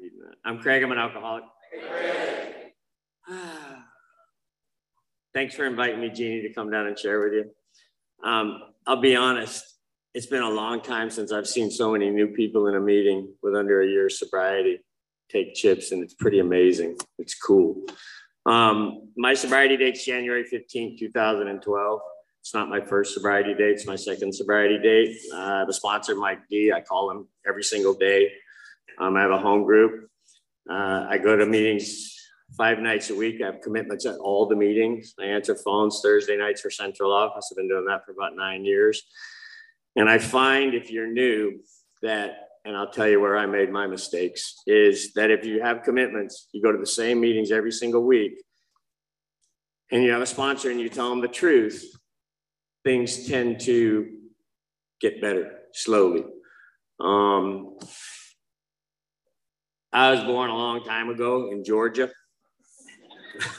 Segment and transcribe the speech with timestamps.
[0.00, 0.36] reading that.
[0.44, 0.82] I'm Craig.
[0.82, 1.44] I'm an alcoholic.
[5.34, 7.50] Thanks for inviting me, Jeannie, to come down and share with you.
[8.24, 9.64] Um, I'll be honest,
[10.14, 13.32] it's been a long time since I've seen so many new people in a meeting
[13.42, 14.78] with under a year's sobriety
[15.30, 16.96] take chips, and it's pretty amazing.
[17.18, 17.76] It's cool.
[18.46, 22.00] Um, my sobriety date's January 15, 2012.
[22.40, 25.18] It's not my first sobriety date, it's my second sobriety date.
[25.34, 26.72] Uh, a sponsor, Mike D.
[26.72, 28.30] I call him every single day.
[29.00, 30.08] Um, I have a home group.
[30.68, 32.14] Uh, I go to meetings
[32.56, 33.40] five nights a week.
[33.42, 35.14] I have commitments at all the meetings.
[35.20, 37.48] I answer phones Thursday nights for central office.
[37.50, 39.02] I've been doing that for about nine years.
[39.96, 41.60] And I find if you're new
[42.02, 45.82] that, and I'll tell you where I made my mistakes, is that if you have
[45.82, 48.42] commitments, you go to the same meetings every single week,
[49.90, 51.96] and you have a sponsor and you tell them the truth,
[52.84, 54.08] things tend to
[55.00, 56.24] get better slowly.
[57.00, 57.78] Um,
[59.92, 62.10] I was born a long time ago in Georgia.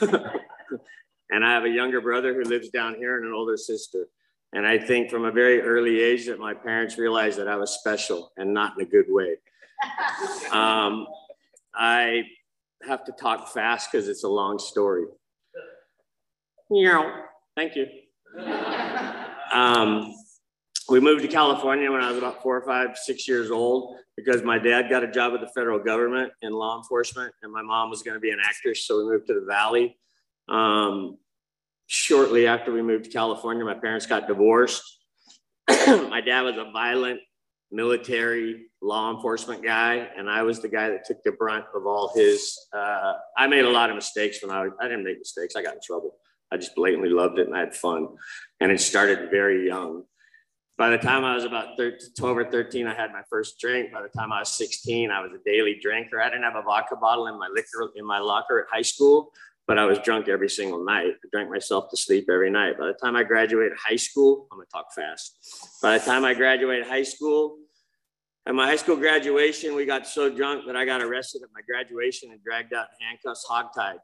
[0.00, 4.06] and I have a younger brother who lives down here and an older sister.
[4.52, 7.70] And I think from a very early age that my parents realized that I was
[7.78, 9.36] special and not in a good way.
[10.52, 11.06] Um,
[11.74, 12.24] I
[12.86, 15.04] have to talk fast because it's a long story.
[16.72, 17.22] Yeah,
[17.56, 17.86] thank you.
[19.52, 20.14] Um,
[20.90, 24.42] we moved to California when I was about four or five, six years old because
[24.42, 27.90] my dad got a job with the federal government in law enforcement, and my mom
[27.90, 28.86] was going to be an actress.
[28.86, 29.96] So we moved to the Valley.
[30.48, 31.16] Um,
[31.86, 34.82] shortly after we moved to California, my parents got divorced.
[35.68, 37.20] my dad was a violent
[37.70, 42.12] military law enforcement guy, and I was the guy that took the brunt of all
[42.14, 42.58] his.
[42.72, 45.54] Uh, I made a lot of mistakes when I was, I didn't make mistakes.
[45.54, 46.16] I got in trouble.
[46.52, 48.08] I just blatantly loved it and I had fun.
[48.60, 50.04] And it started very young.
[50.80, 53.92] By the time I was about 13, 12 or 13, I had my first drink.
[53.92, 56.22] By the time I was 16, I was a daily drinker.
[56.22, 59.30] I didn't have a vodka bottle in my liquor in my locker at high school,
[59.66, 61.08] but I was drunk every single night.
[61.08, 62.78] I drank myself to sleep every night.
[62.78, 65.78] By the time I graduated high school, I'm gonna talk fast.
[65.82, 67.58] By the time I graduated high school,
[68.46, 71.60] at my high school graduation, we got so drunk that I got arrested at my
[71.60, 73.98] graduation and dragged out in handcuffs, hogtied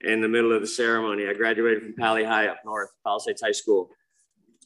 [0.00, 1.28] in the middle of the ceremony.
[1.28, 3.90] I graduated from Pali High up north, Palisades High School.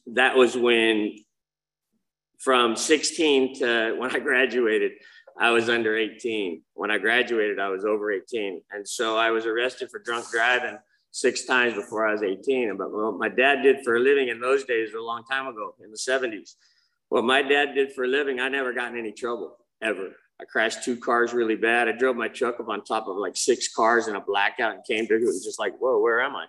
[0.07, 1.15] That was when
[2.43, 4.91] from 16 to when I graduated,
[5.39, 6.61] I was under 18.
[6.73, 8.61] When I graduated, I was over 18.
[8.71, 10.77] And so I was arrested for drunk driving
[11.11, 12.75] six times before I was 18.
[12.77, 15.75] But what my dad did for a living in those days, a long time ago
[15.83, 16.55] in the 70s,
[17.09, 20.09] what my dad did for a living, I never got in any trouble ever.
[20.41, 21.87] I crashed two cars really bad.
[21.87, 24.83] I drove my truck up on top of like six cars in a blackout and
[24.83, 26.45] came to it was just like, whoa, where am I?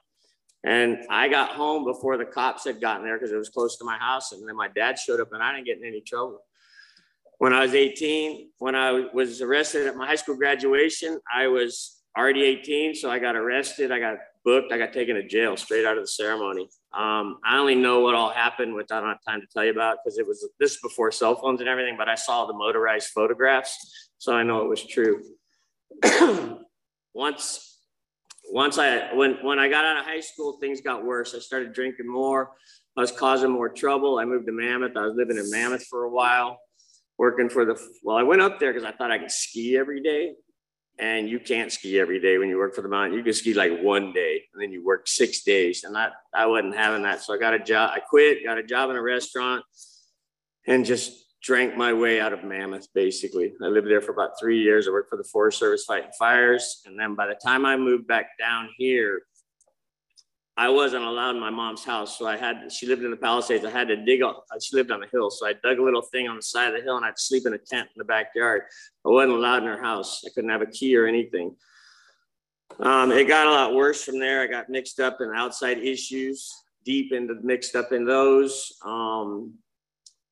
[0.64, 3.84] And I got home before the cops had gotten there because it was close to
[3.84, 4.32] my house.
[4.32, 6.40] And then my dad showed up and I didn't get in any trouble.
[7.38, 12.00] When I was 18, when I was arrested at my high school graduation, I was
[12.16, 12.94] already 18.
[12.94, 13.92] So I got arrested.
[13.92, 14.72] I got booked.
[14.72, 16.70] I got taken to jail straight out of the ceremony.
[16.96, 19.72] Um, I only know what all happened, which I don't have time to tell you
[19.72, 23.08] about because it was this before cell phones and everything, but I saw the motorized
[23.08, 24.08] photographs.
[24.16, 25.22] So I know it was true.
[27.14, 27.73] Once
[28.54, 31.34] once I when when I got out of high school, things got worse.
[31.34, 32.52] I started drinking more.
[32.96, 34.20] I was causing more trouble.
[34.20, 34.96] I moved to Mammoth.
[34.96, 36.60] I was living in Mammoth for a while,
[37.18, 37.76] working for the.
[38.04, 40.34] Well, I went up there because I thought I could ski every day,
[41.00, 43.18] and you can't ski every day when you work for the mountain.
[43.18, 46.46] You can ski like one day, and then you work six days, and I I
[46.46, 47.22] wasn't having that.
[47.22, 47.90] So I got a job.
[47.92, 48.44] I quit.
[48.44, 49.64] Got a job in a restaurant,
[50.64, 53.52] and just drank my way out of Mammoth, basically.
[53.62, 54.88] I lived there for about three years.
[54.88, 56.82] I worked for the Forest Service fighting fires.
[56.86, 59.22] And then by the time I moved back down here,
[60.56, 62.18] I wasn't allowed in my mom's house.
[62.18, 63.64] So I had, she lived in the Palisades.
[63.64, 65.30] I had to dig up, she lived on a hill.
[65.30, 67.44] So I dug a little thing on the side of the hill and I'd sleep
[67.46, 68.62] in a tent in the backyard.
[69.04, 70.22] I wasn't allowed in her house.
[70.24, 71.56] I couldn't have a key or anything.
[72.80, 74.40] Um, it got a lot worse from there.
[74.40, 76.50] I got mixed up in outside issues,
[76.84, 78.72] deep into mixed up in those.
[78.84, 79.58] Um,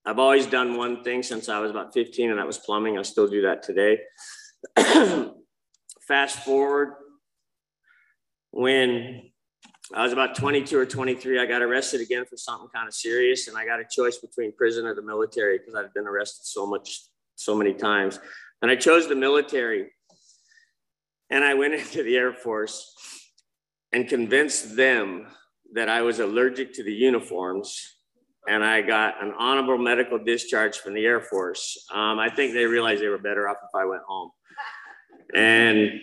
[0.04, 2.98] I've always done one thing since I was about 15, and that was plumbing.
[2.98, 4.00] I still do that today.
[6.09, 6.94] Fast forward,
[8.50, 9.30] when
[9.94, 13.47] I was about 22 or 23, I got arrested again for something kind of serious,
[13.47, 16.66] and I got a choice between prison or the military because I'd been arrested so
[16.66, 17.03] much,
[17.36, 18.18] so many times.
[18.60, 19.92] And I chose the military.
[21.30, 22.92] And I went into the Air Force
[23.92, 25.28] and convinced them
[25.74, 27.98] that I was allergic to the uniforms
[28.48, 31.86] and I got an honorable medical discharge from the Air Force.
[31.92, 34.30] Um, I think they realized they were better off if I went home.
[35.34, 36.00] And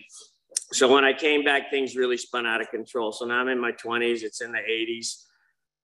[0.72, 3.12] so when I came back, things really spun out of control.
[3.12, 5.26] So now I'm in my 20s, it's in the 80s,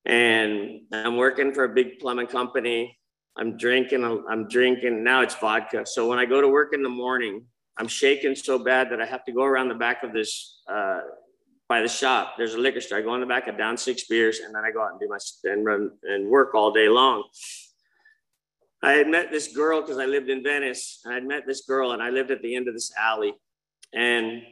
[0.06, 2.98] and I'm working for a big plumbing company.
[3.38, 5.86] I'm drinking, I'm drinking, now it's vodka.
[5.86, 7.44] So when I go to work in the morning,
[7.78, 11.02] I'm shaking so bad that I have to go around the back of this, uh,
[11.68, 12.36] by the shop.
[12.38, 13.00] There's a liquor store.
[13.00, 15.00] I go in the back, I down six beers, and then I go out and
[15.00, 15.18] do my
[15.52, 17.24] and run and work all day long.
[18.84, 21.94] I had met this girl because I lived in Venice, and I'd met this girl,
[21.94, 23.34] and I lived at the end of this alley.
[23.94, 24.44] And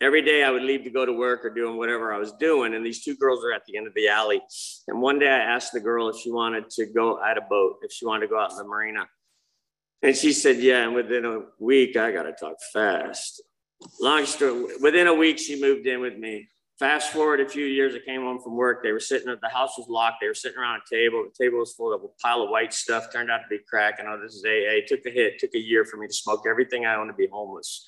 [0.00, 2.74] every day I would leave to go to work or doing whatever I was doing.
[2.74, 4.40] And these two girls were at the end of the alley.
[4.88, 7.76] And one day I asked the girl if she wanted to go at a boat,
[7.82, 9.06] if she wanted to go out in the marina.
[10.02, 10.84] And she said, Yeah.
[10.84, 13.42] And within a week, I got to talk fast.
[14.00, 16.48] Long story, within a week, she moved in with me.
[16.78, 18.82] Fast forward a few years, I came home from work.
[18.82, 20.16] They were sitting, at the house was locked.
[20.20, 21.24] They were sitting around a table.
[21.24, 23.12] The table was full of a pile of white stuff.
[23.12, 24.00] Turned out to be crack.
[24.00, 24.80] And oh, this is AA.
[24.88, 25.38] Took a hit.
[25.38, 27.86] Took a year for me to smoke everything I owned to be homeless.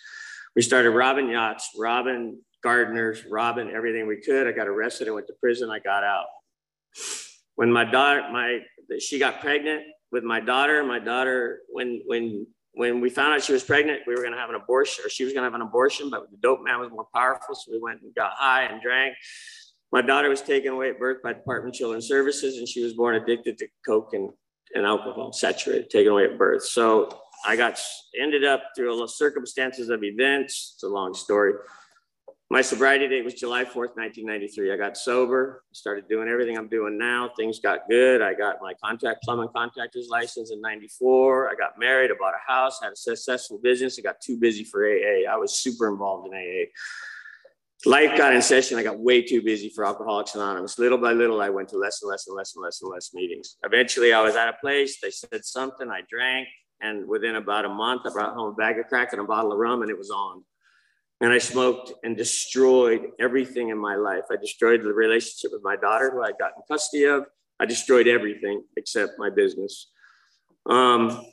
[0.54, 4.46] We started robbing yachts, robbing gardeners, robbing everything we could.
[4.46, 5.70] I got arrested and went to prison.
[5.70, 6.26] I got out.
[7.56, 8.60] When my daughter, my
[9.00, 9.82] she got pregnant
[10.12, 10.84] with my daughter.
[10.84, 14.38] My daughter, when when when we found out she was pregnant, we were going to
[14.38, 16.80] have an abortion, or she was going to have an abortion, but the dope man
[16.80, 17.54] was more powerful.
[17.54, 19.14] So we went and got high and drank.
[19.92, 22.94] My daughter was taken away at birth by Department of Children's Services, and she was
[22.94, 24.30] born addicted to coke and,
[24.74, 26.64] and alcohol, saturated, taken away at birth.
[26.64, 27.16] So
[27.46, 27.78] I got
[28.20, 30.72] ended up through a circumstances of events.
[30.74, 31.52] It's a long story.
[32.54, 34.72] My sobriety date was July 4th, 1993.
[34.72, 37.28] I got sober, started doing everything I'm doing now.
[37.36, 38.22] Things got good.
[38.22, 41.50] I got my contract plumbing contractor's license in 94.
[41.50, 43.98] I got married, I bought a house, had a successful business.
[43.98, 45.28] I got too busy for AA.
[45.28, 46.66] I was super involved in AA.
[47.90, 48.78] Life got in session.
[48.78, 50.78] I got way too busy for Alcoholics Anonymous.
[50.78, 53.12] Little by little, I went to less and less and less and less and less
[53.12, 53.56] meetings.
[53.64, 55.00] Eventually, I was at a place.
[55.00, 55.90] They said something.
[55.90, 56.46] I drank.
[56.80, 59.50] And within about a month, I brought home a bag of crack and a bottle
[59.50, 60.44] of rum, and it was on.
[61.24, 64.24] And I smoked and destroyed everything in my life.
[64.30, 67.24] I destroyed the relationship with my daughter, who I got in custody of.
[67.58, 69.90] I destroyed everything except my business.
[70.68, 71.24] Um,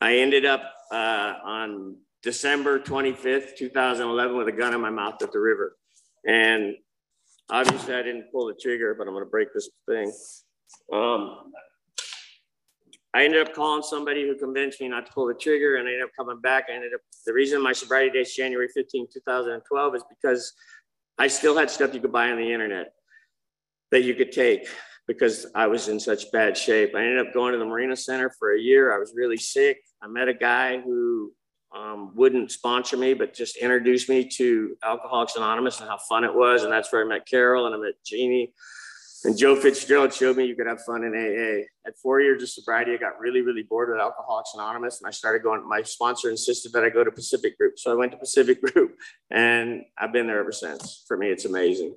[0.00, 5.30] I ended up uh, on December 25th, 2011, with a gun in my mouth at
[5.30, 5.76] the river.
[6.26, 6.74] And
[7.50, 10.10] obviously, I didn't pull the trigger, but I'm going to break this thing.
[10.90, 11.52] Um,
[13.14, 15.92] I ended up calling somebody who convinced me not to pull the trigger and I
[15.92, 16.64] ended up coming back.
[16.68, 20.52] I ended up, the reason my sobriety date is January 15, 2012 is because
[21.16, 22.92] I still had stuff you could buy on the internet
[23.92, 24.66] that you could take
[25.06, 26.96] because I was in such bad shape.
[26.96, 28.92] I ended up going to the Marina Center for a year.
[28.92, 29.78] I was really sick.
[30.02, 31.32] I met a guy who
[31.72, 36.34] um, wouldn't sponsor me, but just introduced me to Alcoholics Anonymous and how fun it
[36.34, 36.64] was.
[36.64, 38.52] And that's where I met Carol and I met Jeannie
[39.24, 41.64] and Joe Fitzgerald showed me you could have fun in AA.
[41.88, 45.10] At four years of sobriety, I got really, really bored with Alcoholics Anonymous, and I
[45.10, 45.66] started going.
[45.68, 48.96] My sponsor insisted that I go to Pacific Group, so I went to Pacific Group,
[49.30, 51.04] and I've been there ever since.
[51.08, 51.96] For me, it's amazing.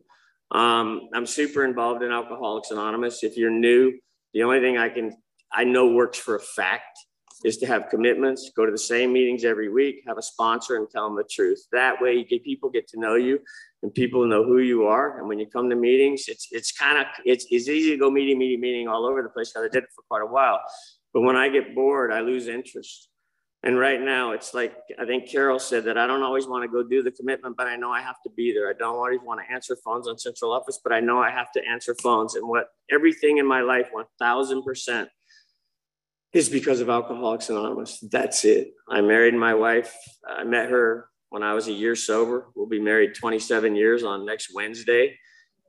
[0.52, 3.24] Um, I'm super involved in Alcoholics Anonymous.
[3.24, 4.00] If you're new,
[4.34, 5.18] the only thing I can
[5.52, 6.98] I know works for a fact
[7.44, 10.90] is to have commitments, go to the same meetings every week, have a sponsor, and
[10.90, 11.68] tell them the truth.
[11.72, 13.40] That way, get, people get to know you,
[13.84, 15.20] and people know who you are.
[15.20, 18.10] And when you come to meetings, it's it's kind of it's, it's easy to go
[18.10, 20.60] meeting, meeting, meeting all over the place because I did it for quite a while.
[21.14, 23.10] But when I get bored, I lose interest.
[23.64, 26.68] And right now, it's like I think Carol said that I don't always want to
[26.68, 28.70] go do the commitment, but I know I have to be there.
[28.70, 31.52] I don't always want to answer phones on central office, but I know I have
[31.54, 32.36] to answer phones.
[32.36, 35.10] And what everything in my life, one thousand percent,
[36.34, 38.00] is because of Alcoholics Anonymous.
[38.12, 38.74] That's it.
[38.88, 39.96] I married my wife.
[40.28, 42.48] I met her when I was a year sober.
[42.56, 45.18] We'll be married 27 years on next Wednesday.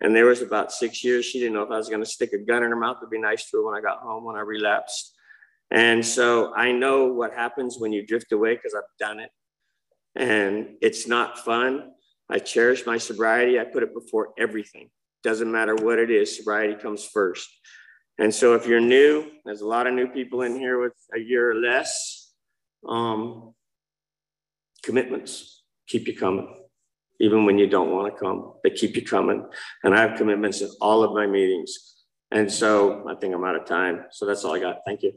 [0.00, 1.24] And there was about six years.
[1.24, 3.08] She didn't know if I was going to stick a gun in her mouth to
[3.08, 5.14] be nice to her when I got home when I relapsed.
[5.70, 9.30] And so I know what happens when you drift away because I've done it.
[10.14, 11.90] And it's not fun.
[12.30, 13.58] I cherish my sobriety.
[13.58, 14.90] I put it before everything.
[15.22, 17.48] Doesn't matter what it is, sobriety comes first.
[18.18, 21.18] And so if you're new, there's a lot of new people in here with a
[21.18, 22.32] year or less.
[22.86, 23.54] Um,
[24.88, 26.48] commitments keep you coming,
[27.20, 29.44] even when you don't want to come, they keep you coming.
[29.84, 31.72] And I have commitments in all of my meetings.
[32.30, 34.06] And so I think I'm out of time.
[34.10, 34.78] So that's all I got.
[34.86, 35.12] Thank you.